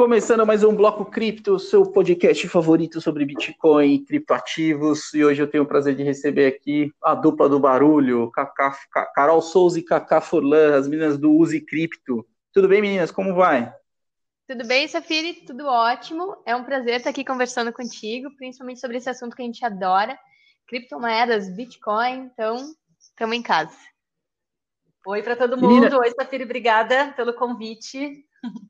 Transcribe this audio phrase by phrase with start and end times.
[0.00, 5.12] Começando mais um Bloco Cripto, seu podcast favorito sobre Bitcoin, criptoativos.
[5.12, 8.74] E hoje eu tenho o prazer de receber aqui a dupla do barulho, Cacá,
[9.14, 12.26] Carol Souza e Cacá Furlan, as meninas do Use Cripto.
[12.50, 13.10] Tudo bem, meninas?
[13.10, 13.70] Como vai?
[14.48, 15.34] Tudo bem, Safiri?
[15.44, 16.34] Tudo ótimo.
[16.46, 20.18] É um prazer estar aqui conversando contigo, principalmente sobre esse assunto que a gente adora,
[20.66, 22.30] criptomoedas, Bitcoin.
[22.32, 22.56] Então,
[22.98, 23.76] estamos em casa.
[25.06, 25.74] Oi para todo mundo.
[25.74, 25.98] Menina...
[25.98, 28.24] Oi, Safiri, obrigada pelo convite.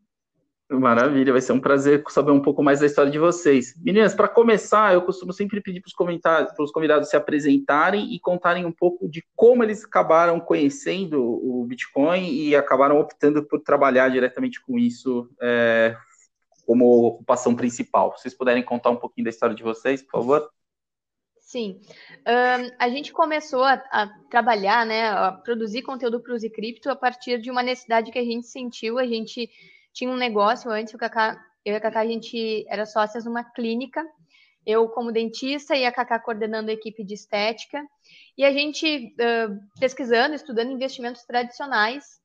[0.71, 3.75] Maravilha, vai ser um prazer saber um pouco mais da história de vocês.
[3.83, 8.71] Meninas, para começar, eu costumo sempre pedir para os convidados se apresentarem e contarem um
[8.71, 14.79] pouco de como eles acabaram conhecendo o Bitcoin e acabaram optando por trabalhar diretamente com
[14.79, 15.97] isso é,
[16.65, 18.13] como ocupação principal.
[18.13, 20.49] Se vocês puderem contar um pouquinho da história de vocês, por favor.
[21.41, 21.81] Sim,
[22.29, 26.95] um, a gente começou a, a, trabalhar, né, a produzir conteúdo para o Cripto a
[26.95, 29.51] partir de uma necessidade que a gente sentiu, a gente
[29.93, 33.45] tinha um negócio antes, o Cacá, eu e a Cacá, a gente era sócias numa
[33.45, 34.05] clínica,
[34.67, 37.83] eu como dentista e a Cacá coordenando a equipe de estética,
[38.37, 42.21] e a gente uh, pesquisando, estudando investimentos tradicionais,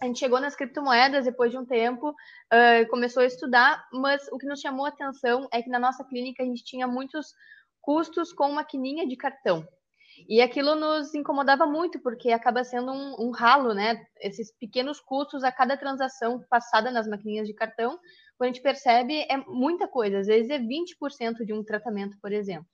[0.00, 4.38] a gente chegou nas criptomoedas depois de um tempo, uh, começou a estudar, mas o
[4.38, 7.34] que nos chamou a atenção é que na nossa clínica a gente tinha muitos
[7.82, 9.66] custos com maquininha de cartão.
[10.28, 14.04] E aquilo nos incomodava muito, porque acaba sendo um, um, ralo, né?
[14.20, 17.98] Esses pequenos custos a cada transação passada nas maquininhas de cartão,
[18.38, 22.32] quando a gente percebe, é muita coisa, às vezes é 20% de um tratamento, por
[22.32, 22.66] exemplo.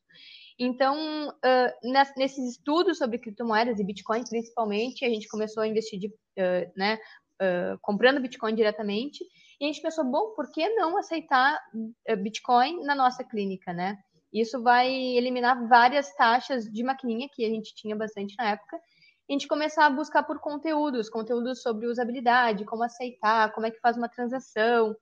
[0.59, 6.07] Então, uh, nesses estudos sobre criptomoedas e Bitcoin, principalmente, a gente começou a investir, de,
[6.07, 6.99] uh, né,
[7.43, 9.23] uh, comprando Bitcoin diretamente,
[9.61, 11.59] e a gente pensou, bom, por que não aceitar
[12.23, 13.99] Bitcoin na nossa clínica, né?
[14.41, 18.77] Isso vai eliminar várias taxas de maquininha que a gente tinha bastante na época.
[18.77, 23.81] A gente começar a buscar por conteúdos, conteúdos sobre usabilidade, como aceitar, como é que
[23.81, 24.95] faz uma transação.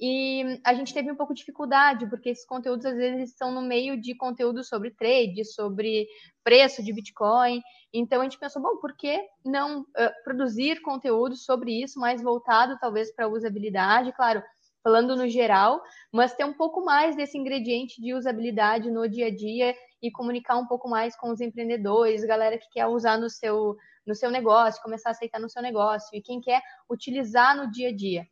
[0.00, 3.62] E a gente teve um pouco de dificuldade, porque esses conteúdos às vezes estão no
[3.62, 6.08] meio de conteúdos sobre trade, sobre
[6.42, 7.62] preço de Bitcoin.
[7.92, 9.84] Então a gente pensou, bom, por que não uh,
[10.24, 14.12] produzir conteúdo sobre isso, mais voltado talvez para usabilidade?
[14.12, 14.42] Claro,
[14.82, 15.82] falando no geral,
[16.12, 20.58] mas ter um pouco mais desse ingrediente de usabilidade no dia a dia e comunicar
[20.58, 23.76] um pouco mais com os empreendedores, galera que quer usar no seu,
[24.06, 26.60] no seu negócio, começar a aceitar no seu negócio, e quem quer
[26.90, 28.26] utilizar no dia a dia.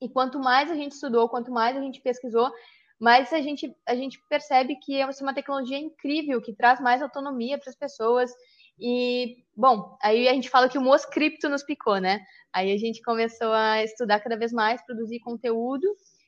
[0.00, 2.50] E quanto mais a gente estudou, quanto mais a gente pesquisou,
[2.98, 7.58] mais a gente, a gente percebe que é uma tecnologia incrível, que traz mais autonomia
[7.58, 8.32] para as pessoas.
[8.84, 12.20] E, bom, aí a gente fala que o Moscripto nos picou, né?
[12.52, 15.86] Aí a gente começou a estudar cada vez mais, produzir conteúdo.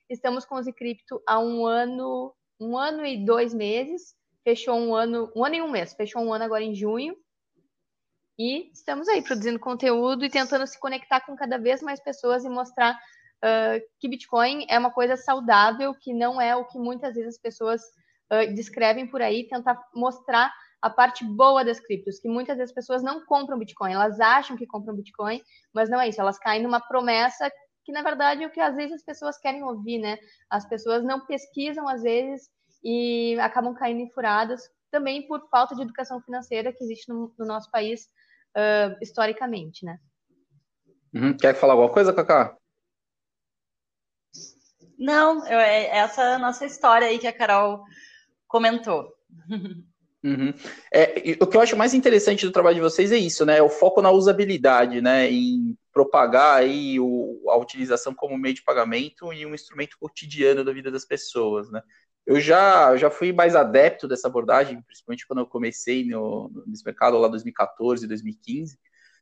[0.09, 4.14] Estamos com o Zicripto há um ano, um ano e dois meses.
[4.44, 5.94] Fechou um ano, um ano e um mês.
[5.94, 7.16] Fechou um ano agora em junho.
[8.38, 12.48] E estamos aí produzindo conteúdo e tentando se conectar com cada vez mais pessoas e
[12.48, 17.34] mostrar uh, que Bitcoin é uma coisa saudável, que não é o que muitas vezes
[17.34, 17.82] as pessoas
[18.32, 20.53] uh, descrevem por aí, tentar mostrar
[20.84, 24.54] a parte boa das criptos, que muitas vezes as pessoas não compram Bitcoin, elas acham
[24.54, 27.50] que compram Bitcoin, mas não é isso, elas caem numa promessa
[27.82, 30.18] que, na verdade, é o que às vezes as pessoas querem ouvir, né?
[30.50, 32.50] As pessoas não pesquisam, às vezes,
[32.82, 37.46] e acabam caindo em furadas, também por falta de educação financeira que existe no, no
[37.46, 38.04] nosso país
[38.54, 39.98] uh, historicamente, né?
[41.14, 41.34] Uhum.
[41.34, 42.54] Quer falar alguma coisa, Cacá?
[44.98, 47.82] Não, eu, é, essa é a nossa história aí que a Carol
[48.46, 49.10] comentou.
[50.24, 50.54] Uhum.
[50.90, 53.58] É, o que eu acho mais interessante do trabalho de vocês é isso, né?
[53.58, 55.30] É o foco na usabilidade, né?
[55.30, 60.72] Em propagar aí o, a utilização como meio de pagamento e um instrumento cotidiano da
[60.72, 61.82] vida das pessoas, né?
[62.26, 67.18] Eu já, já fui mais adepto dessa abordagem, principalmente quando eu comecei no, nesse mercado
[67.18, 68.78] lá 2014, 2015.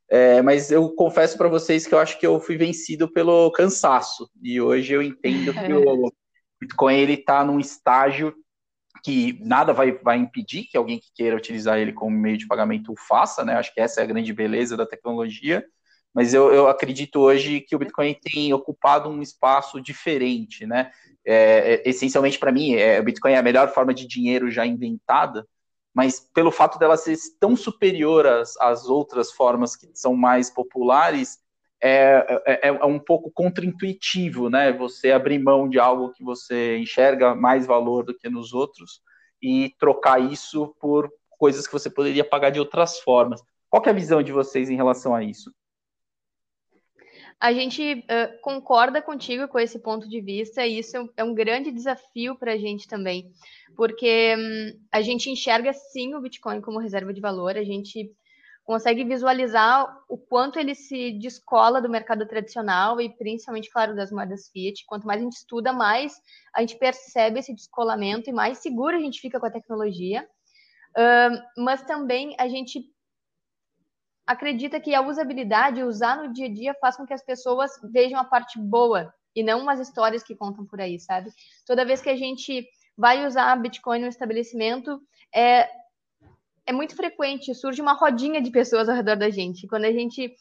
[0.09, 4.31] É, mas eu confesso para vocês que eu acho que eu fui vencido pelo cansaço.
[4.41, 6.13] E hoje eu entendo que o
[6.61, 8.33] Bitcoin ele está num estágio
[9.03, 12.93] que nada vai, vai impedir que alguém que queira utilizar ele como meio de pagamento
[12.93, 13.55] o faça, né?
[13.55, 15.65] Acho que essa é a grande beleza da tecnologia.
[16.15, 20.93] Mas eu, eu acredito hoje que o Bitcoin tem ocupado um espaço diferente, né?
[21.25, 24.67] É, é, essencialmente para mim, é, o Bitcoin é a melhor forma de dinheiro já
[24.67, 25.47] inventada,
[25.95, 31.39] mas pelo fato dela ser tão superior às, às outras formas que são mais populares,
[31.83, 34.73] é, é, é, um pouco contraintuitivo, né?
[34.73, 39.03] Você abrir mão de algo que você enxerga mais valor do que nos outros
[39.43, 43.43] e trocar isso por coisas que você poderia pagar de outras formas.
[43.69, 45.53] Qual é a visão de vocês em relação a isso?
[47.41, 51.73] A gente uh, concorda contigo com esse ponto de vista, e isso é um grande
[51.73, 53.33] desafio para a gente também,
[53.75, 58.13] porque um, a gente enxerga sim o Bitcoin como reserva de valor, a gente
[58.65, 64.49] consegue visualizar o quanto ele se descola do mercado tradicional e principalmente, claro, das moedas
[64.49, 64.85] fiat.
[64.87, 66.21] Quanto mais a gente estuda, mais
[66.55, 70.29] a gente percebe esse descolamento e mais seguro a gente fica com a tecnologia.
[70.97, 72.85] Uh, mas também a gente
[74.27, 78.19] acredita que a usabilidade, usar no dia a dia, faz com que as pessoas vejam
[78.19, 81.31] a parte boa e não umas histórias que contam por aí, sabe?
[81.67, 82.67] Toda vez que a gente
[82.97, 85.01] vai usar Bitcoin no estabelecimento,
[85.35, 85.69] é,
[86.67, 89.67] é muito frequente, surge uma rodinha de pessoas ao redor da gente.
[89.67, 90.35] Quando a gente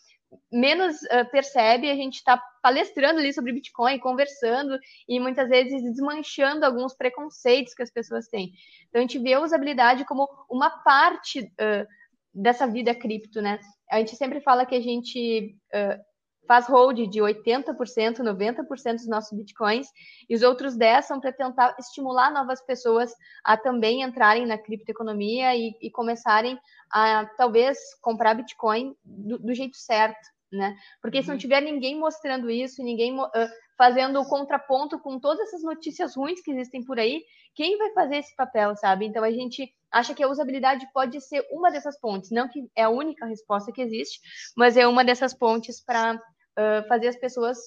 [0.51, 4.77] menos uh, percebe, a gente está palestrando ali sobre Bitcoin, conversando
[5.07, 8.51] e muitas vezes desmanchando alguns preconceitos que as pessoas têm.
[8.89, 11.87] Então, a gente vê a usabilidade como uma parte uh,
[12.33, 13.59] dessa vida cripto, né?
[13.89, 16.10] A gente sempre fala que a gente uh,
[16.47, 19.87] faz hold de 80%, 90% dos nossos bitcoins,
[20.29, 25.55] e os outros 10 são para tentar estimular novas pessoas a também entrarem na criptoeconomia
[25.55, 26.59] e, e começarem
[26.91, 30.75] a talvez comprar bitcoin do, do jeito certo, né?
[31.01, 31.23] Porque uhum.
[31.23, 31.39] se não uhum.
[31.39, 33.29] tiver ninguém mostrando isso, ninguém uh,
[33.77, 37.23] fazendo o contraponto com todas essas notícias ruins que existem por aí,
[37.55, 39.05] quem vai fazer esse papel, sabe?
[39.05, 42.83] Então a gente acha que a usabilidade pode ser uma dessas pontes, não que é
[42.83, 44.19] a única resposta que existe,
[44.55, 47.57] mas é uma dessas pontes para uh, fazer as pessoas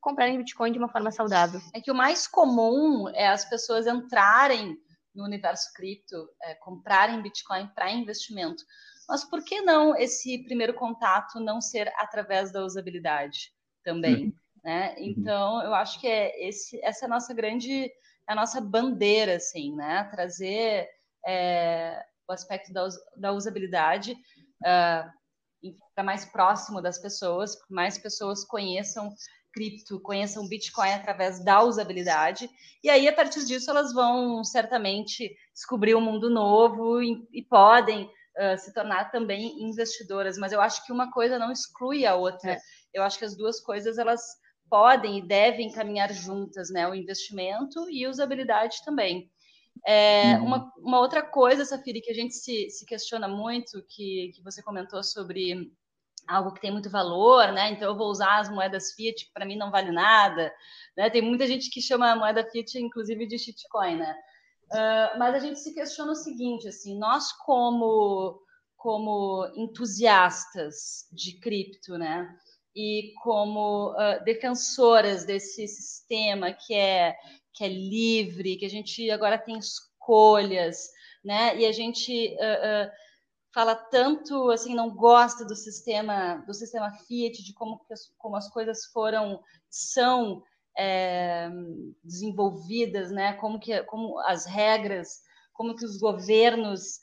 [0.00, 1.60] comprarem Bitcoin de uma forma saudável.
[1.74, 4.76] É que o mais comum é as pessoas entrarem
[5.14, 8.64] no universo cripto, é, comprarem Bitcoin para investimento.
[9.08, 13.52] Mas por que não esse primeiro contato não ser através da usabilidade
[13.84, 14.26] também?
[14.26, 14.32] Uhum.
[14.64, 14.94] Né?
[14.96, 15.04] Uhum.
[15.04, 17.90] Então, eu acho que é esse, essa é a nossa grande,
[18.26, 20.04] a nossa bandeira, assim, né?
[20.04, 20.88] Trazer
[21.26, 29.14] é, o aspecto da, da usabilidade uh, mais próximo das pessoas, mais pessoas conheçam
[29.52, 32.48] cripto, conheçam Bitcoin através da usabilidade,
[32.82, 38.04] e aí a partir disso elas vão certamente descobrir um mundo novo e, e podem
[38.06, 42.52] uh, se tornar também investidoras, mas eu acho que uma coisa não exclui a outra.
[42.52, 42.58] É.
[42.94, 44.22] Eu acho que as duas coisas elas
[44.68, 46.88] podem e devem caminhar juntas, né?
[46.88, 49.30] O investimento e usabilidade também.
[49.86, 50.46] É, uhum.
[50.46, 54.62] uma, uma, outra coisa, Safiri, que a gente se, se questiona muito, que, que você
[54.62, 55.72] comentou sobre
[56.26, 57.70] algo que tem muito valor, né?
[57.70, 60.52] Então eu vou usar as moedas fiat, que para mim não vale nada,
[60.96, 61.10] né?
[61.10, 64.14] Tem muita gente que chama a moeda fiat, inclusive, de shitcoin, né?
[64.72, 68.40] Uh, mas a gente se questiona o seguinte, assim, nós como
[68.82, 72.28] como entusiastas de cripto, né?
[72.74, 77.14] E como uh, defensoras desse sistema que é
[77.54, 80.90] que é livre, que a gente agora tem escolhas,
[81.24, 81.56] né?
[81.58, 82.90] E a gente uh, uh,
[83.52, 88.48] fala tanto assim, não gosta do sistema do sistema Fiat, de como, as, como as
[88.48, 90.42] coisas foram, são
[90.76, 91.50] é,
[92.02, 93.34] desenvolvidas, né?
[93.34, 95.20] Como que como as regras,
[95.52, 96.98] como que os governos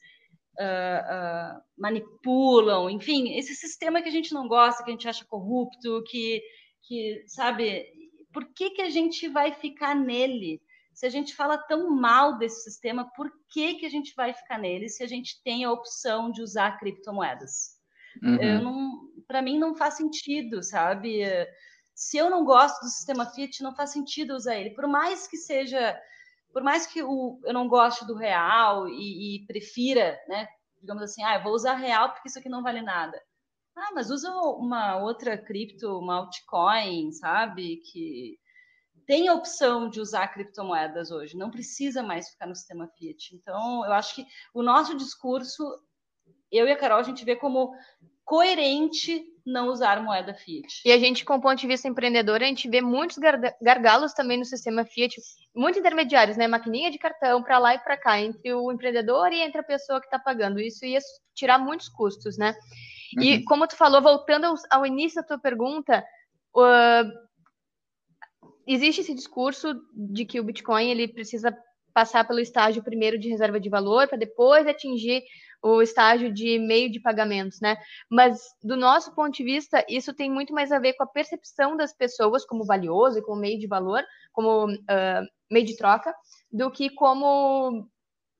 [0.59, 6.03] uh, manipulam, enfim, esse sistema que a gente não gosta, que a gente acha corrupto,
[6.07, 6.41] que
[6.81, 7.85] que sabe
[8.31, 10.61] por que, que a gente vai ficar nele?
[10.93, 14.57] Se a gente fala tão mal desse sistema, por que, que a gente vai ficar
[14.57, 17.77] nele se a gente tem a opção de usar criptomoedas?
[18.21, 19.13] Uhum.
[19.27, 21.23] Para mim não faz sentido, sabe?
[21.95, 24.71] Se eu não gosto do sistema Fiat, não faz sentido usar ele.
[24.71, 25.97] Por mais que seja,
[26.51, 30.47] por mais que o, eu não goste do real e, e prefira, né?
[30.81, 33.21] Digamos assim, ah, eu vou usar real porque isso aqui não vale nada.
[33.79, 37.77] Ah, mas usa uma outra cripto, uma altcoin, sabe?
[37.77, 38.37] Que
[39.07, 43.35] tem a opção de usar criptomoedas hoje, não precisa mais ficar no sistema Fiat.
[43.35, 45.63] Então, eu acho que o nosso discurso,
[46.51, 47.73] eu e a Carol, a gente vê como
[48.23, 50.83] coerente não usar moeda Fiat.
[50.85, 53.17] E a gente, com o ponto de vista empreendedor, a gente vê muitos
[53.59, 55.15] gargalos também no sistema Fiat,
[55.55, 56.47] muitos intermediários, né?
[56.47, 59.99] Maquininha de cartão para lá e para cá, entre o empreendedor e entre a pessoa
[59.99, 60.59] que está pagando.
[60.59, 60.99] Isso ia
[61.33, 62.53] tirar muitos custos, né?
[63.17, 63.23] Uhum.
[63.23, 66.03] E como tu falou, voltando ao, ao início da tua pergunta,
[66.55, 67.29] uh,
[68.67, 71.55] existe esse discurso de que o Bitcoin ele precisa
[71.93, 75.23] passar pelo estágio primeiro de reserva de valor para depois atingir
[75.61, 77.77] o estágio de meio de pagamentos, né?
[78.09, 81.75] Mas do nosso ponto de vista, isso tem muito mais a ver com a percepção
[81.75, 84.01] das pessoas como valioso e como meio de valor,
[84.31, 86.13] como uh, meio de troca,
[86.51, 87.85] do que como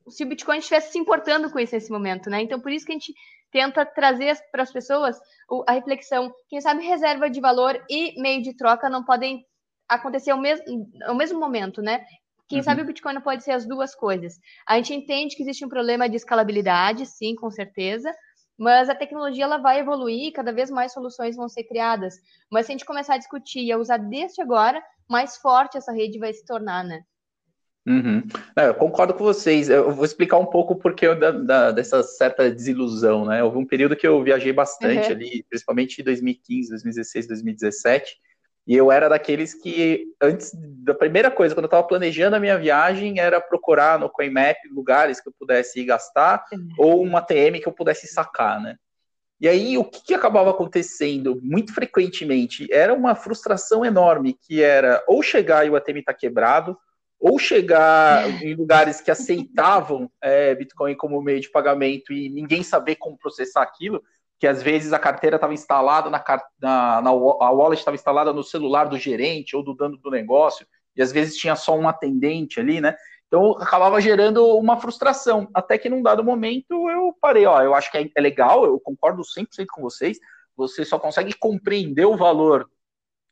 [0.08, 2.42] se o Bitcoin estivesse se importando com isso nesse momento, né?
[2.42, 3.14] Então, por isso que a gente
[3.51, 5.20] tenta trazer para as pessoas
[5.68, 6.34] a reflexão.
[6.48, 9.46] Quem sabe reserva de valor e meio de troca não podem
[9.88, 12.06] acontecer ao mesmo, ao mesmo momento, né?
[12.48, 12.63] Quem uhum.
[12.63, 14.39] sabe o Bitcoin não pode ser as duas coisas.
[14.68, 18.12] A gente entende que existe um problema de escalabilidade, sim, com certeza,
[18.58, 22.15] mas a tecnologia ela vai evoluir, cada vez mais soluções vão ser criadas.
[22.51, 25.91] Mas se a gente começar a discutir e a usar desde agora, mais forte essa
[25.91, 27.03] rede vai se tornar, né?
[27.88, 28.24] Uhum.
[28.55, 29.69] Não, eu concordo com vocês.
[29.69, 33.43] Eu vou explicar um pouco porque eu, da, da, dessa certa desilusão, né?
[33.43, 35.15] Houve um período que eu viajei bastante uhum.
[35.15, 38.17] ali, principalmente em 2015, 2016, 2017,
[38.67, 42.57] e eu era daqueles que, antes da primeira coisa, quando eu estava planejando a minha
[42.57, 46.69] viagem, era procurar no CoinMap lugares que eu pudesse ir gastar, uhum.
[46.77, 48.75] ou uma TM que eu pudesse sacar, né?
[49.41, 55.01] E aí, o que, que, acabava acontecendo muito frequentemente era uma frustração enorme, que era
[55.07, 56.77] ou chegar e o ATM está quebrado,
[57.20, 62.96] ou chegar em lugares que aceitavam é, Bitcoin como meio de pagamento e ninguém saber
[62.96, 64.02] como processar aquilo,
[64.40, 66.24] que às vezes a carteira estava instalada na,
[66.62, 70.66] na, na a wallet estava instalada no celular do gerente ou do dono do negócio,
[70.96, 72.96] e às vezes tinha só um atendente ali, né?
[73.28, 77.92] Então acabava gerando uma frustração, até que num dado momento eu parei, ó, eu acho
[77.92, 80.18] que é, é legal, eu concordo 100% com vocês,
[80.56, 82.70] você só consegue compreender o valor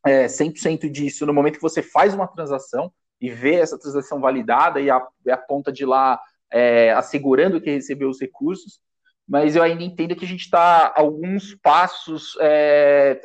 [0.05, 4.79] é, 100% disso no momento que você faz uma transação, e vê essa transação validada
[4.79, 6.19] e, a, e aponta de lá
[6.51, 8.79] é, assegurando que recebeu os recursos,
[9.27, 13.19] mas eu ainda entendo que a gente está alguns passos, é,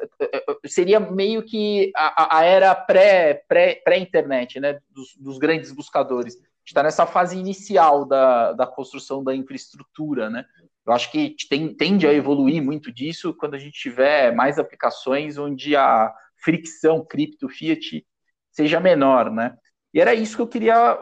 [0.67, 6.35] seria meio que a, a era pré-internet, pré, pré né, dos, dos, grandes buscadores.
[6.35, 10.45] A gente está nessa fase inicial da, da construção da infraestrutura, né?
[10.85, 15.39] Eu acho que tem, tende a evoluir muito disso quando a gente tiver mais aplicações
[15.39, 18.05] onde a fricção cripto fiat
[18.51, 19.57] seja menor, né?
[19.93, 20.99] E era isso que eu queria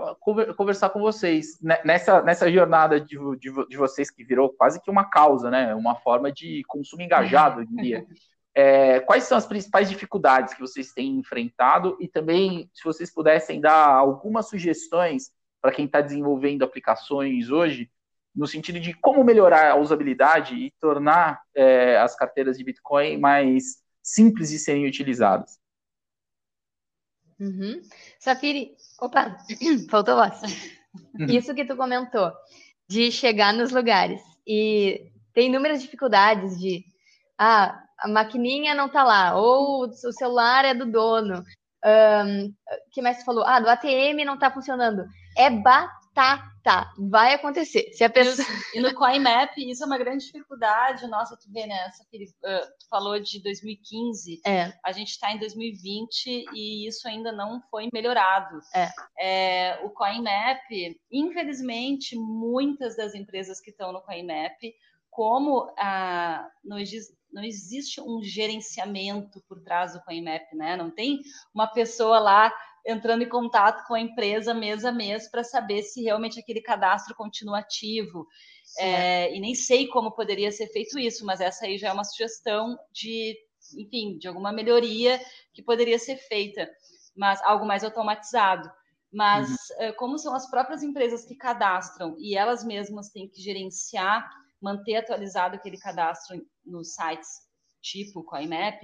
[0.56, 1.60] conversar com vocês.
[1.84, 5.74] Nessa, nessa jornada de, de, de, vocês, que virou quase que uma causa, né?
[5.74, 8.06] Uma forma de consumo engajado, eu diria.
[8.52, 11.96] É, quais são as principais dificuldades que vocês têm enfrentado?
[12.00, 15.30] E também, se vocês pudessem dar algumas sugestões
[15.62, 17.88] para quem está desenvolvendo aplicações hoje,
[18.34, 23.82] no sentido de como melhorar a usabilidade e tornar é, as carteiras de Bitcoin mais
[24.02, 25.58] simples de serem utilizadas.
[27.40, 27.80] Uhum.
[28.18, 29.36] Safiri, opa,
[29.90, 30.40] faltou voz.
[31.18, 31.26] Uhum.
[31.26, 32.30] Isso que tu comentou,
[32.86, 34.20] de chegar nos lugares.
[34.46, 36.84] E tem inúmeras dificuldades de,
[37.38, 41.42] ah, a maquininha não tá lá, ou o celular é do dono.
[41.82, 42.52] Um,
[42.92, 43.44] que mais tu falou?
[43.46, 45.04] Ah, do ATM não tá funcionando.
[45.36, 45.48] É
[46.14, 47.90] batata tá, tá, vai acontecer.
[47.92, 48.46] Se a pessoa...
[48.74, 51.06] E no CoinMap, isso é uma grande dificuldade.
[51.06, 51.86] Nossa, tu vê, né?
[51.86, 54.72] Essa, uh, tu falou de 2015, é.
[54.84, 58.60] a gente está em 2020 e isso ainda não foi melhorado.
[58.74, 58.88] É.
[59.18, 60.60] É, o CoinMap,
[61.10, 64.58] infelizmente, muitas das empresas que estão no CoinMap,
[65.10, 66.78] como a, não,
[67.32, 70.76] não existe um gerenciamento por trás do CoinMap, né?
[70.76, 71.20] Não tem
[71.54, 72.52] uma pessoa lá
[72.86, 77.14] entrando em contato com a empresa mês a mês para saber se realmente aquele cadastro
[77.14, 78.26] continua ativo.
[78.78, 82.04] É, e nem sei como poderia ser feito isso, mas essa aí já é uma
[82.04, 83.36] sugestão de,
[83.76, 85.20] enfim, de alguma melhoria
[85.52, 86.70] que poderia ser feita,
[87.16, 88.70] mas algo mais automatizado.
[89.12, 89.56] Mas uhum.
[89.78, 94.30] Eh, como são as próprias empresas que cadastram e elas mesmas têm que gerenciar,
[94.62, 97.49] manter atualizado aquele cadastro nos sites
[97.80, 98.82] tipo CoinMap,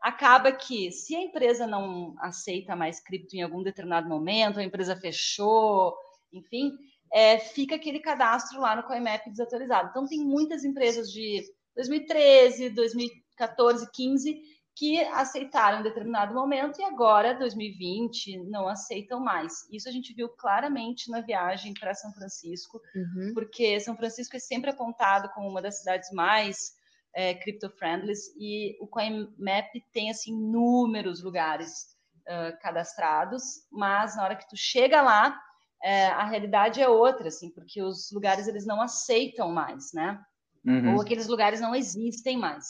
[0.00, 4.96] acaba que se a empresa não aceita mais cripto em algum determinado momento, a empresa
[4.96, 5.96] fechou,
[6.32, 6.72] enfim,
[7.12, 9.90] é, fica aquele cadastro lá no CoinMap desatualizado.
[9.90, 11.42] Então, tem muitas empresas de
[11.74, 19.66] 2013, 2014, 15 que aceitaram em determinado momento e agora, 2020, não aceitam mais.
[19.72, 23.32] Isso a gente viu claramente na viagem para São Francisco, uhum.
[23.32, 26.75] porque São Francisco é sempre apontado como uma das cidades mais
[27.16, 31.96] é, crypto-friendly e o CoinMap tem assim inúmeros lugares
[32.28, 33.42] uh, cadastrados,
[33.72, 35.40] mas na hora que tu chega lá,
[35.82, 40.20] é, a realidade é outra, assim, porque os lugares eles não aceitam mais, né?
[40.62, 40.94] Uhum.
[40.94, 42.66] Ou aqueles lugares não existem mais.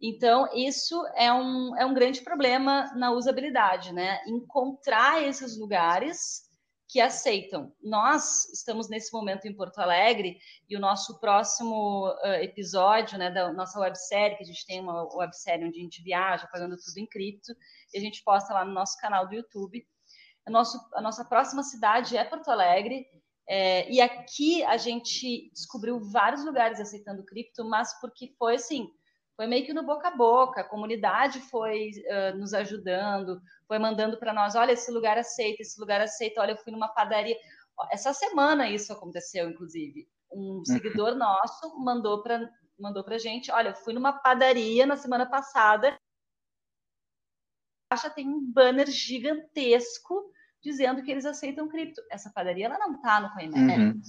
[0.00, 4.20] Então, isso é um, é um grande problema na usabilidade, né?
[4.26, 6.47] Encontrar esses lugares
[6.88, 7.72] que aceitam.
[7.82, 13.52] Nós estamos nesse momento em Porto Alegre e o nosso próximo uh, episódio, né, da
[13.52, 17.06] nossa websérie, que a gente tem uma websérie onde a gente viaja pagando tudo em
[17.06, 17.52] cripto,
[17.92, 19.86] e a gente posta lá no nosso canal do YouTube.
[20.46, 23.06] A, nosso, a nossa próxima cidade é Porto Alegre,
[23.46, 28.90] é, e aqui a gente descobriu vários lugares aceitando cripto, mas porque foi assim,
[29.36, 34.18] foi meio que no boca a boca, a comunidade foi uh, nos ajudando, foi mandando
[34.18, 37.36] para nós, olha, esse lugar aceita, esse lugar aceita, olha, eu fui numa padaria.
[37.92, 40.08] Essa semana isso aconteceu, inclusive.
[40.32, 40.64] Um uhum.
[40.64, 45.98] seguidor nosso mandou para mandou pra gente, olha, eu fui numa padaria na semana passada,
[47.90, 50.32] acha tem um banner gigantesco
[50.62, 52.00] dizendo que eles aceitam cripto.
[52.10, 53.80] Essa padaria ela não está no Coinbase.
[53.80, 54.00] Uhum.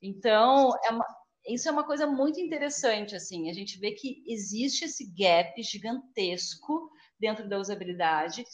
[0.00, 1.04] Então, é uma,
[1.46, 6.90] isso é uma coisa muito interessante, assim, a gente vê que existe esse gap gigantesco
[7.18, 8.44] dentro da usabilidade,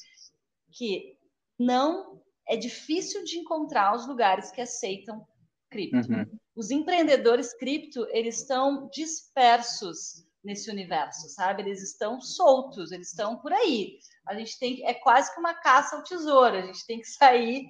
[0.70, 1.16] que
[1.58, 5.26] não é difícil de encontrar os lugares que aceitam
[5.70, 6.12] cripto.
[6.12, 6.26] Uhum.
[6.56, 11.62] Os empreendedores cripto, eles estão dispersos nesse universo, sabe?
[11.62, 13.98] Eles estão soltos, eles estão por aí.
[14.26, 16.56] A gente tem é quase que uma caça ao tesouro.
[16.56, 17.66] A gente tem que sair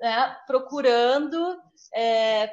[0.00, 1.60] né, procurando,
[1.94, 2.52] é,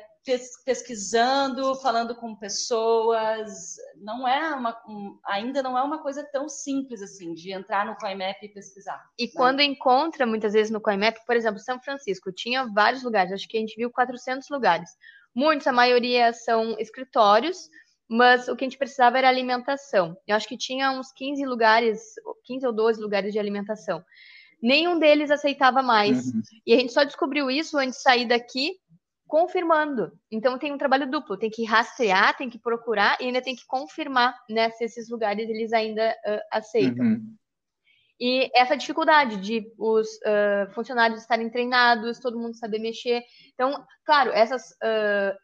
[0.65, 3.75] pesquisando, falando com pessoas.
[3.97, 7.95] Não é uma, um, ainda não é uma coisa tão simples assim de entrar no
[7.95, 9.03] CoinMap e pesquisar.
[9.17, 9.31] E né?
[9.35, 13.31] quando encontra muitas vezes no CoinMap, por exemplo, São Francisco tinha vários lugares.
[13.31, 14.89] Acho que a gente viu 400 lugares.
[15.33, 17.69] Muitos, a maioria são escritórios
[18.07, 20.15] mas o que a gente precisava era alimentação.
[20.27, 21.99] Eu acho que tinha uns 15 lugares,
[22.45, 24.03] 15 ou 12 lugares de alimentação.
[24.61, 26.27] Nenhum deles aceitava mais.
[26.27, 26.41] Uhum.
[26.65, 28.79] E a gente só descobriu isso antes de sair daqui,
[29.27, 30.11] confirmando.
[30.31, 33.65] Então tem um trabalho duplo, tem que rastrear, tem que procurar e ainda tem que
[33.67, 37.05] confirmar né, se esses lugares eles ainda uh, aceitam.
[37.05, 37.35] Uhum.
[38.19, 43.23] E essa dificuldade de os uh, funcionários estarem treinados, todo mundo saber mexer.
[43.53, 45.35] Então, claro, essas uh,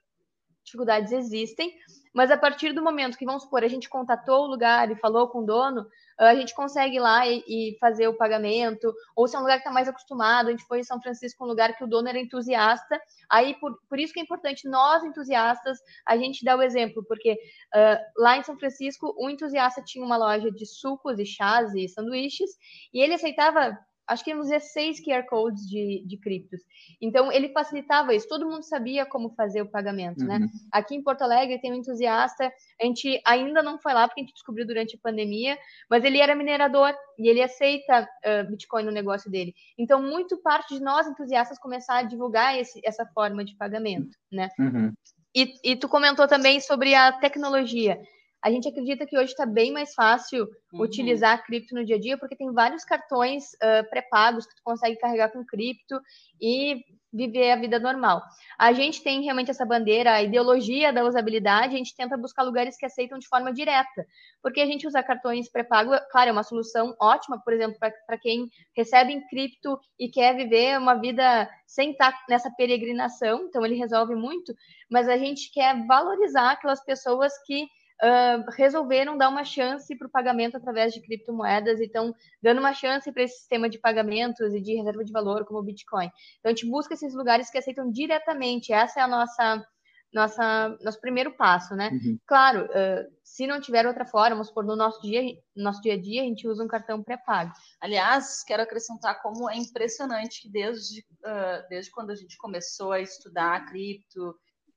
[0.63, 1.73] dificuldades existem,
[2.13, 5.27] mas a partir do momento que, vamos supor, a gente contatou o lugar e falou
[5.29, 5.87] com o dono,
[6.17, 9.55] a gente consegue ir lá e, e fazer o pagamento, ou se é um lugar
[9.55, 12.09] que está mais acostumado, a gente foi em São Francisco, um lugar que o dono
[12.09, 16.61] era entusiasta, aí por, por isso que é importante nós, entusiastas, a gente dar o
[16.61, 21.25] exemplo, porque uh, lá em São Francisco, o entusiasta tinha uma loja de sucos e
[21.25, 22.51] chás e sanduíches,
[22.93, 23.77] e ele aceitava
[24.11, 26.59] acho que uns 16 QR codes de, de criptos.
[27.01, 28.27] Então, ele facilitava isso.
[28.27, 30.35] Todo mundo sabia como fazer o pagamento, né?
[30.35, 30.41] uhum.
[30.41, 30.47] né?
[30.71, 34.23] Aqui em Porto Alegre tem um entusiasta, a gente ainda não foi lá porque a
[34.23, 35.57] gente descobriu durante a pandemia,
[35.89, 39.53] mas ele era minerador e ele aceita uh, Bitcoin no negócio dele.
[39.77, 44.49] Então, muito parte de nós entusiastas começar a divulgar esse, essa forma de pagamento, né?
[44.59, 44.93] Uhum.
[45.33, 47.97] E, e tu comentou também sobre a tecnologia.
[48.43, 50.81] A gente acredita que hoje está bem mais fácil uhum.
[50.81, 54.61] utilizar a cripto no dia a dia, porque tem vários cartões uh, pré-pagos que tu
[54.63, 55.99] consegue carregar com cripto
[56.41, 56.83] e
[57.13, 58.21] viver a vida normal.
[58.57, 62.77] A gente tem realmente essa bandeira, a ideologia da usabilidade, a gente tenta buscar lugares
[62.77, 64.05] que aceitam de forma direta,
[64.41, 68.49] porque a gente usa cartões pré-pago, claro, é uma solução ótima, por exemplo, para quem
[68.75, 74.15] recebe em cripto e quer viver uma vida sem estar nessa peregrinação, então ele resolve
[74.15, 74.53] muito,
[74.89, 77.67] mas a gente quer valorizar aquelas pessoas que
[78.03, 82.73] uh, resolveram dar uma chance para o pagamento através de criptomoedas e estão dando uma
[82.73, 86.09] chance para esse sistema de pagamentos e de reserva de valor como o Bitcoin.
[86.39, 88.73] Então, a gente busca esses lugares que aceitam diretamente.
[88.73, 89.65] Essa é a nossa
[90.13, 91.89] nossa, nosso primeiro passo, né?
[91.89, 92.19] Uhum.
[92.27, 95.21] Claro, uh, se não tiver outra forma, vamos supor, no nosso dia,
[95.55, 97.53] nosso dia a dia, a gente usa um cartão pré-pago.
[97.79, 102.99] Aliás, quero acrescentar como é impressionante que desde, uh, desde quando a gente começou a
[102.99, 104.35] estudar cripto,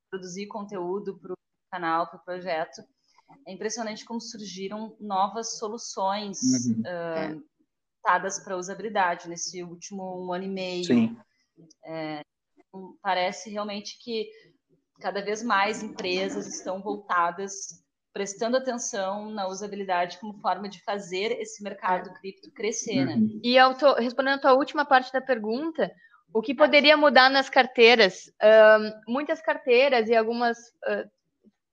[0.09, 1.37] produzir conteúdo para o
[1.73, 2.83] canal, para o projeto,
[3.47, 6.81] é impressionante como surgiram novas soluções uhum.
[6.81, 7.44] uh,
[8.05, 10.85] dadas para usabilidade nesse último um ano e meio.
[10.85, 11.16] Sim.
[11.87, 12.23] É,
[13.03, 14.29] parece realmente que
[15.01, 21.62] cada vez mais empresas estão voltadas, prestando atenção na usabilidade como forma de fazer esse
[21.62, 23.05] mercado cripto crescer.
[23.05, 23.14] Né?
[23.14, 23.40] Uhum.
[23.42, 25.90] E eu tô respondendo a tua última parte da pergunta,
[26.33, 28.27] o que poderia mudar nas carteiras?
[28.42, 31.09] Uh, muitas carteiras e algumas uh,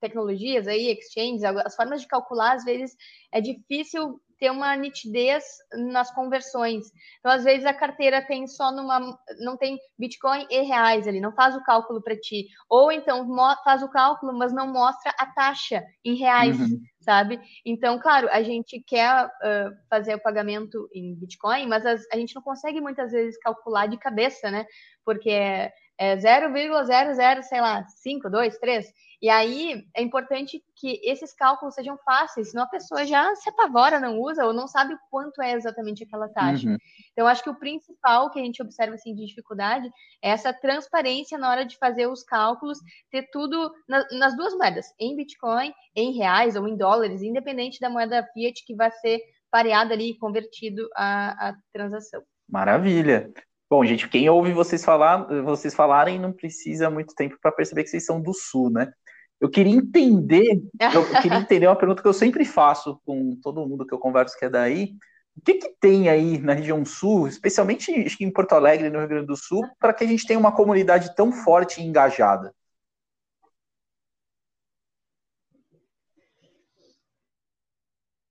[0.02, 2.96] tecnologias aí, exchanges, as formas de calcular, às vezes
[3.32, 6.86] é difícil ter uma nitidez nas conversões.
[7.20, 11.32] Então, às vezes a carteira tem só numa, não tem Bitcoin e reais ali, não
[11.32, 12.48] faz o cálculo para ti.
[12.68, 13.24] Ou então
[13.62, 16.80] faz o cálculo, mas não mostra a taxa em reais, uhum.
[17.02, 17.40] sabe?
[17.64, 22.34] Então, claro, a gente quer uh, fazer o pagamento em Bitcoin, mas as, a gente
[22.34, 24.66] não consegue muitas vezes calcular de cabeça, né?
[25.04, 25.70] Porque
[26.02, 28.86] é, é 0,00, sei lá, 5, 2, 3.
[29.22, 34.00] E aí é importante que esses cálculos sejam fáceis, senão a pessoa já se apavora,
[34.00, 36.68] não usa ou não sabe quanto é exatamente aquela taxa.
[36.68, 36.76] Uhum.
[37.12, 39.88] Então, acho que o principal que a gente observa assim, de dificuldade
[40.20, 42.78] é essa transparência na hora de fazer os cálculos,
[43.12, 47.88] ter tudo na, nas duas moedas, em Bitcoin, em reais ou em dólares, independente da
[47.88, 49.20] moeda fiat que vai ser
[49.52, 52.24] pareado ali e convertido a, a transação.
[52.48, 53.30] Maravilha.
[53.72, 57.88] Bom, gente, quem ouve vocês falar, vocês falarem não precisa muito tempo para perceber que
[57.88, 58.92] vocês são do sul, né?
[59.40, 60.62] Eu queria entender,
[60.94, 64.38] eu queria entender uma pergunta que eu sempre faço com todo mundo que eu converso
[64.38, 64.94] que é daí.
[65.34, 69.26] O que, que tem aí na região sul, especialmente em Porto Alegre, no Rio Grande
[69.28, 72.54] do Sul, para que a gente tenha uma comunidade tão forte e engajada?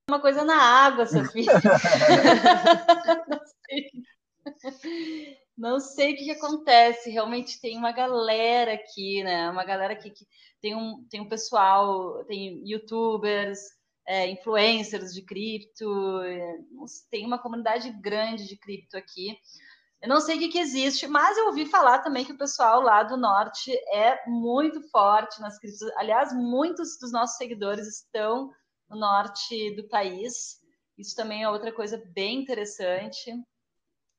[0.08, 1.52] Uma coisa na água, Sofia.
[5.58, 7.10] Não sei o que, que, acontece.
[7.10, 9.50] Realmente tem uma galera aqui, né?
[9.50, 10.26] Uma galera aqui que
[10.60, 13.60] tem um, tem um pessoal, tem youtubers,
[14.08, 16.58] é, influencers de cripto, é,
[17.10, 19.38] tem uma comunidade grande de cripto aqui.
[20.02, 22.82] Eu não sei o que, que existe, mas eu ouvi falar também que o pessoal
[22.82, 25.84] lá do norte é muito forte nas criptos.
[25.96, 28.50] Aliás, muitos dos nossos seguidores estão
[28.90, 30.60] no norte do país.
[30.98, 33.32] Isso também é outra coisa bem interessante.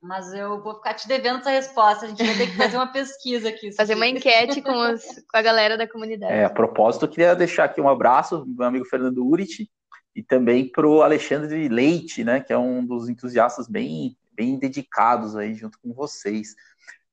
[0.02, 2.06] Mas eu vou ficar te devendo essa resposta.
[2.06, 3.72] A gente vai ter que fazer uma pesquisa aqui.
[3.72, 6.32] Fazer uma enquete com, os, com a galera da comunidade.
[6.32, 9.70] É, a propósito, eu queria deixar aqui um abraço meu amigo Fernando Urit
[10.14, 15.36] e também para o Alexandre Leite, né, que é um dos entusiastas bem bem dedicados
[15.36, 16.54] aí junto com vocês.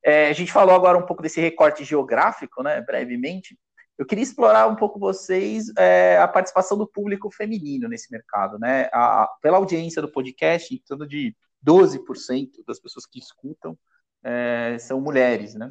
[0.04, 3.58] É, a gente falou agora um pouco desse recorte geográfico, né, brevemente.
[3.98, 8.90] Eu queria explorar um pouco vocês é, a participação do público feminino nesse mercado, né?
[8.94, 13.78] A, pela audiência do podcast, em torno de 12% das pessoas que escutam
[14.24, 15.70] é, são mulheres, né?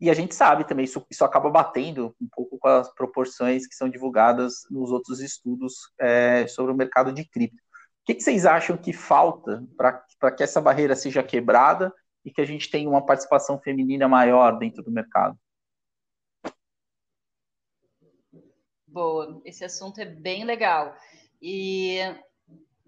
[0.00, 3.74] E a gente sabe também, isso, isso acaba batendo um pouco com as proporções que
[3.74, 7.62] são divulgadas nos outros estudos é, sobre o mercado de cripto
[8.10, 12.44] que, que vocês acham que falta para que essa barreira seja quebrada e que a
[12.44, 15.38] gente tenha uma participação feminina maior dentro do mercado?
[18.86, 20.96] Boa, esse assunto é bem legal.
[21.40, 21.98] E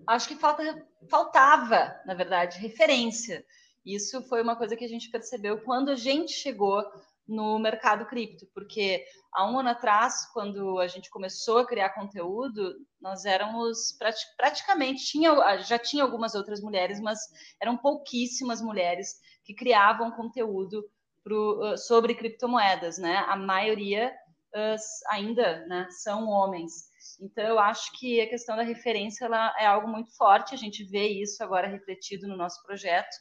[0.06, 3.44] acho que falta, faltava, na verdade, referência.
[3.84, 6.84] Isso foi uma coisa que a gente percebeu quando a gente chegou
[7.26, 12.74] no mercado cripto, porque há um ano atrás, quando a gente começou a criar conteúdo,
[13.00, 13.96] nós éramos
[14.36, 17.18] praticamente tinha já tinha algumas outras mulheres, mas
[17.60, 20.84] eram pouquíssimas mulheres que criavam conteúdo
[21.22, 23.24] pro, sobre criptomoedas, né?
[23.28, 24.12] A maioria
[24.54, 24.76] uh,
[25.08, 26.90] ainda né, são homens.
[27.20, 30.54] Então, eu acho que a questão da referência ela é algo muito forte.
[30.54, 33.16] A gente vê isso agora refletido no nosso projeto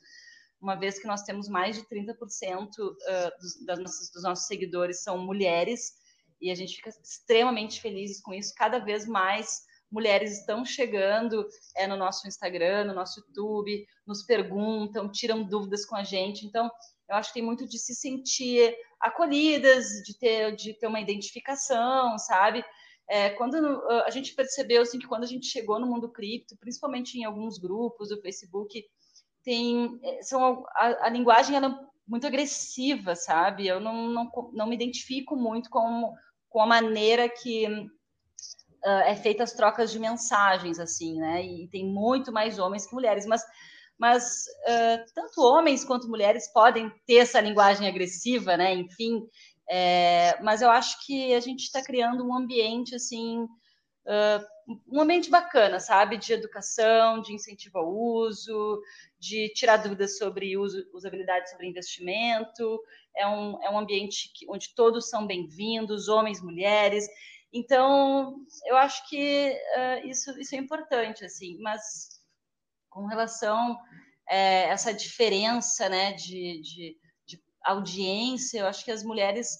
[0.61, 2.67] uma vez que nós temos mais de 30%
[3.39, 5.93] dos, das nossos seguidores são mulheres,
[6.39, 8.53] e a gente fica extremamente felizes com isso.
[8.55, 15.11] Cada vez mais mulheres estão chegando é, no nosso Instagram, no nosso YouTube, nos perguntam,
[15.11, 16.45] tiram dúvidas com a gente.
[16.45, 16.69] Então,
[17.09, 22.17] eu acho que tem muito de se sentir acolhidas, de ter, de ter uma identificação,
[22.17, 22.63] sabe?
[23.09, 23.55] É, quando
[24.05, 27.57] a gente percebeu assim, que quando a gente chegou no mundo cripto, principalmente em alguns
[27.57, 28.85] grupos do Facebook,
[29.43, 33.67] tem eh, são a, a linguagem ela é muito agressiva, sabe?
[33.67, 36.13] Eu não, não, não me identifico muito com,
[36.49, 41.43] com a maneira que uh, é feita as trocas de mensagens, assim, né?
[41.45, 43.43] E tem muito mais homens que mulheres, mas,
[43.97, 48.73] mas uh, tanto homens quanto mulheres podem ter essa linguagem agressiva, né?
[48.73, 49.21] Enfim,
[49.73, 55.29] é, mas eu acho que a gente está criando um ambiente, assim, uh, um ambiente
[55.29, 56.17] bacana, sabe?
[56.17, 58.81] De educação, de incentivo ao uso,
[59.17, 62.81] de tirar dúvidas sobre uso, usabilidade sobre investimento.
[63.15, 67.07] É um, é um ambiente que, onde todos são bem-vindos, homens, mulheres.
[67.53, 71.57] Então, eu acho que uh, isso, isso é importante, assim.
[71.61, 72.19] Mas
[72.89, 73.77] com relação
[74.27, 77.10] a é, essa diferença, né, de, de, de
[77.63, 79.59] audiência, eu acho que as mulheres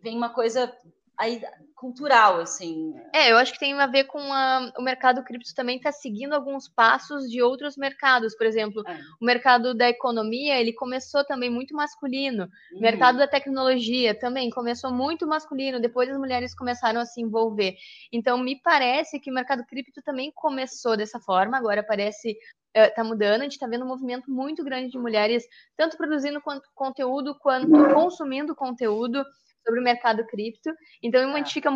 [0.00, 0.72] vem uma coisa
[1.18, 1.42] aí,
[1.74, 2.94] cultural, assim.
[3.14, 6.32] É, eu acho que tem a ver com a, o mercado cripto também está seguindo
[6.32, 8.34] alguns passos de outros mercados.
[8.36, 8.98] Por exemplo, é.
[9.20, 12.44] o mercado da economia, ele começou também muito masculino.
[12.72, 12.78] Uhum.
[12.78, 15.80] O mercado da tecnologia também começou muito masculino.
[15.80, 17.76] Depois as mulheres começaram a se envolver.
[18.12, 21.56] Então, me parece que o mercado cripto também começou dessa forma.
[21.56, 22.36] Agora parece
[22.84, 25.44] está mudando, a gente está vendo um movimento muito grande de mulheres,
[25.76, 29.24] tanto produzindo quanto conteúdo, quanto consumindo conteúdo
[29.64, 30.70] sobre o mercado cripto.
[31.02, 31.70] Então, a gente fica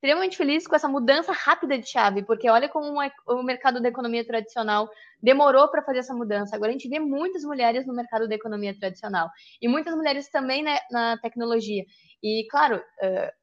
[0.00, 4.24] extremamente feliz com essa mudança rápida de chave, porque olha como o mercado da economia
[4.24, 4.90] tradicional
[5.22, 6.56] demorou para fazer essa mudança.
[6.56, 9.28] Agora a gente vê muitas mulheres no mercado da economia tradicional
[9.60, 11.84] e muitas mulheres também né, na tecnologia.
[12.22, 12.82] E, claro,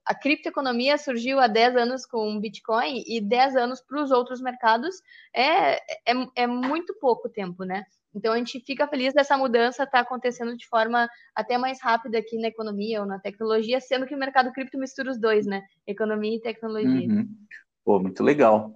[0.04, 4.42] a criptoeconomia surgiu há 10 anos com o Bitcoin e 10 anos para os outros
[4.42, 4.96] mercados
[5.36, 7.86] é, é, é muito pouco tempo, né?
[8.16, 12.18] Então a gente fica feliz dessa mudança estar tá acontecendo de forma até mais rápida
[12.18, 15.62] aqui na economia ou na tecnologia, sendo que o mercado cripto mistura os dois, né?
[15.86, 17.08] Economia e tecnologia.
[17.08, 17.28] Uhum.
[17.84, 18.74] Pô, muito legal.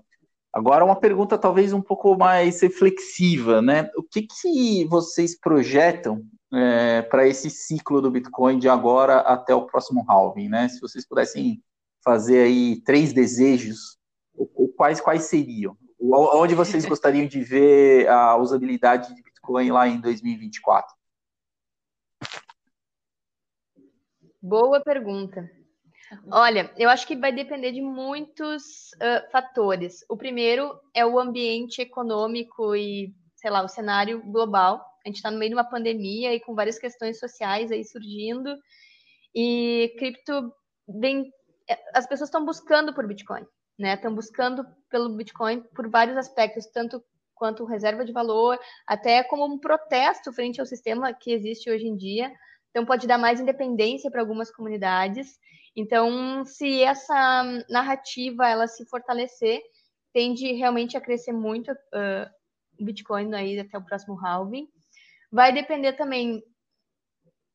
[0.53, 3.89] Agora uma pergunta talvez um pouco mais reflexiva, né?
[3.95, 9.65] O que, que vocês projetam é, para esse ciclo do Bitcoin de agora até o
[9.65, 10.67] próximo halving, né?
[10.67, 11.63] Se vocês pudessem
[12.03, 13.97] fazer aí três desejos,
[14.75, 15.77] quais quais seriam?
[16.03, 20.95] Onde vocês gostariam de ver a usabilidade de Bitcoin lá em 2024?
[24.41, 25.47] Boa pergunta.
[26.31, 30.03] Olha, eu acho que vai depender de muitos uh, fatores.
[30.09, 34.83] O primeiro é o ambiente econômico e, sei lá, o cenário global.
[35.05, 38.57] A gente está no meio de uma pandemia e com várias questões sociais aí surgindo.
[39.35, 40.51] E cripto
[40.99, 41.31] vem.
[41.93, 43.45] As pessoas estão buscando por Bitcoin,
[43.81, 43.95] né?
[43.95, 47.03] Estão buscando pelo Bitcoin por vários aspectos, tanto
[47.35, 51.97] quanto reserva de valor, até como um protesto frente ao sistema que existe hoje em
[51.97, 52.31] dia.
[52.69, 55.39] Então, pode dar mais independência para algumas comunidades.
[55.75, 59.61] Então, se essa narrativa ela se fortalecer,
[60.13, 64.67] tende realmente a crescer muito o Bitcoin aí até o próximo halving.
[65.31, 66.43] Vai depender também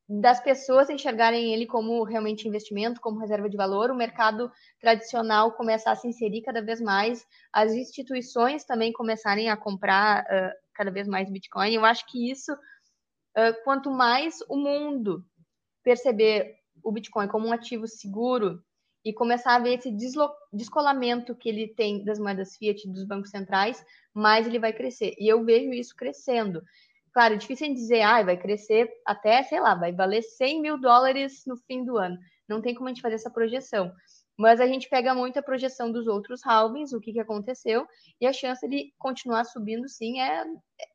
[0.09, 5.91] das pessoas enxergarem ele como realmente investimento, como reserva de valor, o mercado tradicional começar
[5.91, 11.07] a se inserir cada vez mais, as instituições também começarem a comprar uh, cada vez
[11.07, 11.73] mais Bitcoin.
[11.73, 15.25] Eu acho que isso, uh, quanto mais o mundo
[15.83, 18.63] perceber o Bitcoin como um ativo seguro
[19.03, 19.89] e começar a ver esse
[20.53, 25.13] descolamento que ele tem das moedas fiat dos bancos centrais, mais ele vai crescer.
[25.17, 26.61] E eu vejo isso crescendo.
[27.17, 30.79] Claro, é difícil em dizer, ah, vai crescer até, sei lá, vai valer 100 mil
[30.79, 32.15] dólares no fim do ano.
[32.47, 33.91] Não tem como a gente fazer essa projeção.
[34.37, 37.87] Mas a gente pega muito a projeção dos outros halvings, o que, que aconteceu,
[38.21, 40.43] e a chance de continuar subindo, sim, é,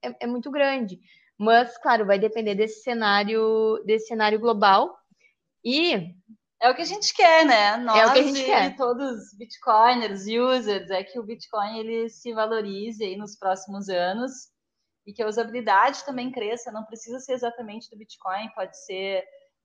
[0.00, 1.00] é, é muito grande.
[1.36, 4.96] Mas, claro, vai depender desse cenário, desse cenário global.
[5.64, 6.14] E
[6.60, 7.78] é o que a gente quer, né?
[7.78, 8.76] Nós é o que a gente quer.
[8.76, 14.51] todos bitcoiners, users, é que o Bitcoin ele se valorize aí nos próximos anos
[15.06, 16.72] e que a usabilidade também cresça.
[16.72, 19.24] Não precisa ser exatamente do Bitcoin, pode ser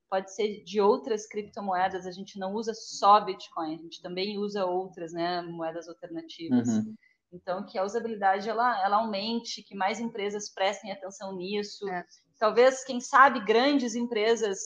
[0.10, 2.06] pode ser de outras criptomoedas.
[2.06, 6.67] A gente não usa só Bitcoin, a gente também usa outras, né, moedas alternativas.
[6.69, 6.95] Uhum.
[7.32, 11.88] Então, que a usabilidade ela, ela aumente, que mais empresas prestem atenção nisso.
[11.89, 12.06] É.
[12.39, 14.58] Talvez, quem sabe, grandes empresas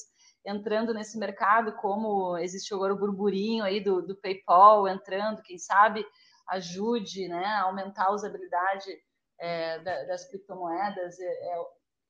[0.45, 6.05] entrando nesse mercado, como existe agora o burburinho aí do, do PayPal entrando, quem sabe
[6.49, 8.91] ajude né, a aumentar a usabilidade
[9.41, 11.19] é, das criptomoedas.
[11.19, 11.65] É, é,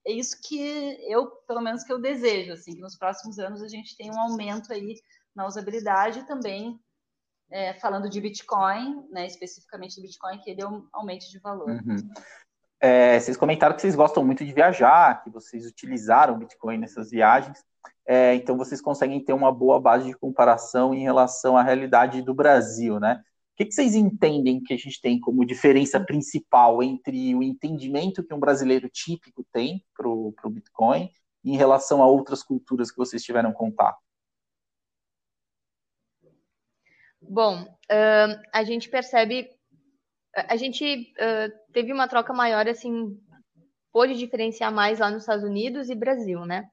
[0.08, 3.67] é, isso que eu, pelo menos, que eu desejo, assim, que nos próximos anos a
[3.67, 4.96] gente tenha um aumento aí
[5.34, 6.78] na usabilidade também,
[7.50, 11.70] é, falando de Bitcoin, né, especificamente do Bitcoin, que ele aumente de valor.
[11.70, 12.10] Uhum.
[12.80, 17.63] É, vocês comentaram que vocês gostam muito de viajar, que vocês utilizaram Bitcoin nessas viagens,
[18.06, 22.34] é, então vocês conseguem ter uma boa base de comparação em relação à realidade do
[22.34, 23.24] Brasil, né?
[23.62, 28.34] Que, que vocês entendem que a gente tem como diferença principal entre o entendimento que
[28.34, 31.12] um brasileiro típico tem para o Bitcoin
[31.43, 34.00] em relação a outras culturas que vocês tiveram contato?
[37.21, 39.47] Bom, uh, a gente percebe,
[40.36, 43.15] a gente uh, teve uma troca maior, assim,
[43.91, 46.67] pôde diferenciar mais lá nos Estados Unidos e Brasil, né?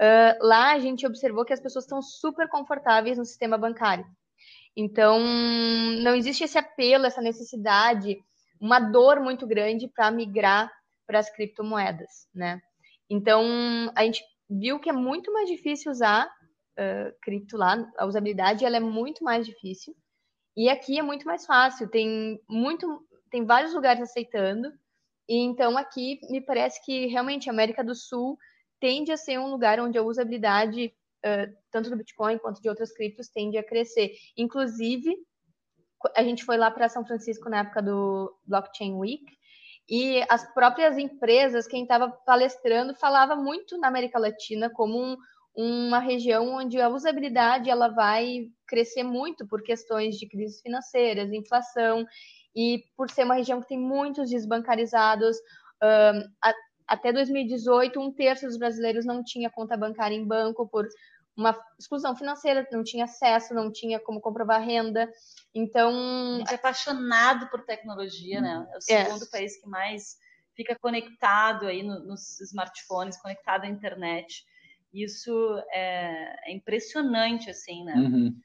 [0.00, 4.06] Uh, lá a gente observou que as pessoas estão super confortáveis no sistema bancário.
[4.76, 5.20] Então,
[6.02, 8.18] não existe esse apelo, essa necessidade,
[8.60, 10.72] uma dor muito grande para migrar
[11.06, 12.60] para as criptomoedas, né?
[13.08, 13.44] Então,
[13.94, 18.76] a gente viu que é muito mais difícil usar uh, cripto lá, a usabilidade ela
[18.76, 19.94] é muito mais difícil.
[20.56, 24.72] E aqui é muito mais fácil, tem muito, tem vários lugares aceitando.
[25.28, 28.38] E então aqui me parece que realmente a América do Sul
[28.80, 30.92] tende a ser um lugar onde a usabilidade
[31.70, 34.12] tanto do Bitcoin quanto de outras criptos, tende a crescer.
[34.36, 35.16] Inclusive,
[36.14, 39.24] a gente foi lá para São Francisco na época do Blockchain Week,
[39.88, 45.16] e as próprias empresas, quem estava palestrando, falava muito na América Latina como um,
[45.56, 52.06] uma região onde a usabilidade ela vai crescer muito por questões de crises financeiras, inflação,
[52.56, 55.36] e por ser uma região que tem muitos desbancarizados.
[55.82, 56.54] Um, a,
[56.86, 60.86] até 2018, um terço dos brasileiros não tinha conta bancária em banco por
[61.36, 65.10] uma exclusão financeira, não tinha acesso, não tinha como comprovar renda.
[65.54, 65.90] Então.
[65.90, 68.66] A gente é apaixonado por tecnologia, né?
[68.72, 69.30] É o segundo é.
[69.30, 70.16] país que mais
[70.54, 74.44] fica conectado aí no, nos smartphones, conectado à internet.
[74.92, 75.32] Isso
[75.72, 77.94] é, é impressionante, assim, né?
[77.94, 78.40] Uhum.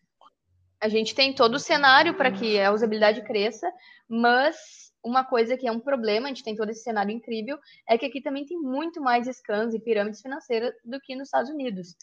[0.81, 3.71] A gente tem todo o cenário para que a usabilidade cresça,
[4.07, 7.97] mas uma coisa que é um problema, a gente tem todo esse cenário incrível, é
[7.97, 11.95] que aqui também tem muito mais scans e pirâmides financeiras do que nos Estados Unidos.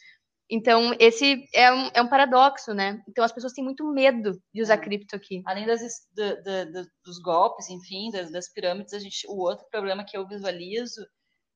[0.49, 3.03] Então, esse é um, é um paradoxo, né?
[3.09, 4.79] Então, as pessoas têm muito medo de usar é.
[4.79, 5.43] cripto aqui.
[5.45, 5.81] Além das,
[6.13, 10.17] do, do, do, dos golpes, enfim, das, das, pirâmides, a gente, o outro problema que
[10.17, 11.05] eu visualizo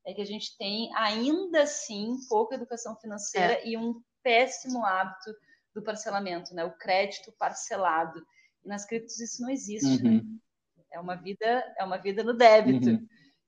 [0.04, 3.68] é que a gente tem, ainda assim, pouca educação financeira é.
[3.68, 5.30] e um péssimo hábito
[5.72, 6.64] do parcelamento, né?
[6.64, 8.20] O crédito parcelado.
[8.64, 10.10] E nas criptos isso não existe, né?
[10.10, 10.16] uhum.
[10.16, 10.84] né?
[10.92, 12.90] É uma vida, é uma vida no débito.
[12.90, 13.06] Uhum.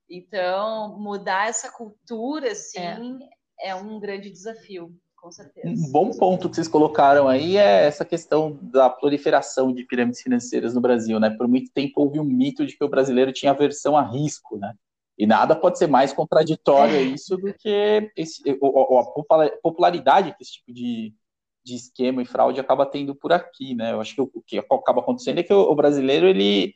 [0.09, 3.19] Então, mudar essa cultura, assim,
[3.59, 5.69] é, é um grande desafio com certeza.
[5.69, 10.75] Um bom ponto que vocês colocaram aí é essa questão da proliferação de pirâmides financeiras
[10.75, 11.31] no Brasil, né?
[11.31, 14.75] Por muito tempo houve um mito de que o brasileiro tinha aversão a risco, né?
[15.17, 20.55] E nada pode ser mais contraditório a isso do que esse, a popularidade que esse
[20.55, 21.15] tipo de,
[21.65, 23.93] de esquema e fraude acaba tendo por aqui, né?
[23.93, 26.75] Eu acho que o que acaba acontecendo é que o brasileiro ele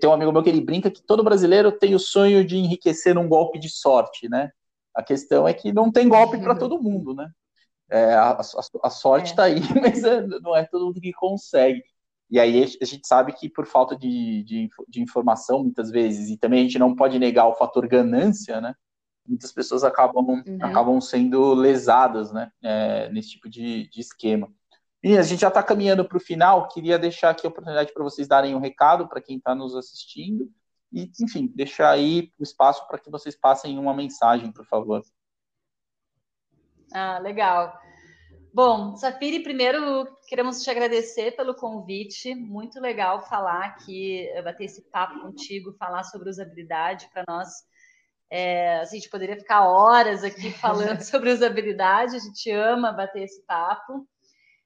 [0.00, 3.14] Tem um amigo meu que ele brinca que todo brasileiro tem o sonho de enriquecer
[3.14, 4.50] num golpe de sorte, né?
[4.92, 7.30] A questão é que não tem golpe para todo mundo, né?
[7.90, 8.40] É, a, a,
[8.84, 9.54] a, sorte está é.
[9.54, 11.82] aí, mas é, não é todo mundo que consegue.
[12.30, 16.36] E aí a gente sabe que por falta de, de, de, informação, muitas vezes, e
[16.36, 18.74] também a gente não pode negar o fator ganância, né?
[19.26, 20.58] Muitas pessoas acabam, uhum.
[20.60, 22.50] acabam sendo lesadas, né?
[22.62, 24.52] É, nesse tipo de, de esquema.
[25.02, 26.68] Meninas, a gente já está caminhando para o final.
[26.68, 30.50] Queria deixar aqui a oportunidade para vocês darem um recado para quem está nos assistindo.
[30.92, 35.02] E, enfim, deixar aí o espaço para que vocês passem uma mensagem, por favor.
[36.92, 37.78] Ah, legal.
[38.52, 42.34] Bom, Safiri, primeiro queremos te agradecer pelo convite.
[42.34, 47.08] Muito legal falar aqui, eh, bater esse papo contigo, falar sobre usabilidade.
[47.12, 47.48] Para nós,
[48.30, 50.50] é, assim, a gente poderia ficar horas aqui
[50.98, 52.16] falando sobre usabilidade.
[52.16, 54.08] A gente ama bater esse papo.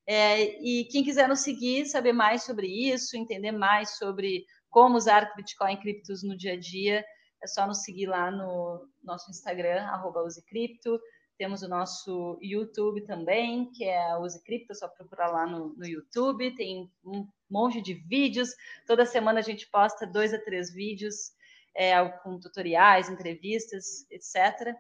[0.07, 5.33] É, e quem quiser nos seguir, saber mais sobre isso, entender mais sobre como usar
[5.37, 7.05] Bitcoin criptos no dia a dia,
[7.43, 10.99] é só nos seguir lá no nosso Instagram, arroba usecripto.
[11.43, 15.85] Temos o nosso YouTube também, que é Use Cripto, é só procurar lá no, no
[15.85, 16.55] YouTube.
[16.55, 18.51] Tem um monte de vídeos.
[18.87, 21.33] Toda semana a gente posta dois a três vídeos
[21.75, 24.73] é, com tutoriais, entrevistas, etc.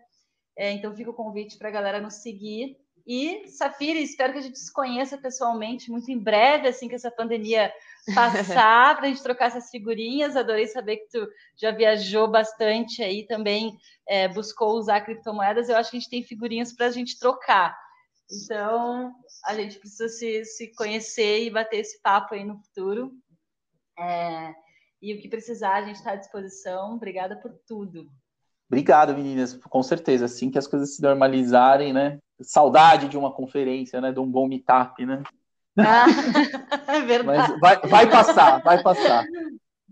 [0.57, 2.77] É, então fica o convite para a galera nos seguir.
[3.05, 7.11] E, Safira, espero que a gente se conheça pessoalmente muito em breve, assim que essa
[7.11, 7.72] pandemia
[8.14, 10.36] passar, para a gente trocar essas figurinhas.
[10.36, 13.76] Adorei saber que tu já viajou bastante aí também,
[14.08, 15.68] é, buscou usar criptomoedas.
[15.68, 17.76] Eu acho que a gente tem figurinhas para a gente trocar.
[18.30, 19.12] Então,
[19.44, 23.12] a gente precisa se, se conhecer e bater esse papo aí no futuro.
[23.98, 24.54] É,
[25.00, 26.94] e o que precisar, a gente está à disposição.
[26.94, 28.08] Obrigada por tudo.
[28.68, 30.24] Obrigado, meninas, com certeza.
[30.24, 32.18] Assim que as coisas se normalizarem, né?
[32.40, 34.10] Saudade de uma conferência, né?
[34.10, 35.22] De um bom meetup, né?
[35.78, 36.06] Ah,
[36.88, 37.52] é verdade.
[37.52, 39.24] Mas vai, vai passar, vai passar.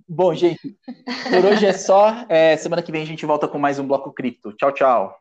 [0.08, 0.76] Bom, gente,
[1.30, 2.26] por hoje é só.
[2.28, 4.52] É, semana que vem a gente volta com mais um Bloco Cripto.
[4.54, 5.16] Tchau, tchau.